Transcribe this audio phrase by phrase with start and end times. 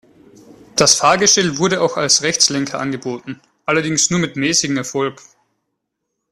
[0.77, 5.21] Das Fahrgestell wurde auch als Rechtslenker angeboten, allerdings nur mit mäßigem Erfolg.